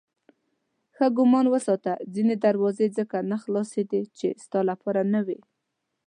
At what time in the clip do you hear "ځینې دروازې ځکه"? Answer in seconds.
2.13-3.17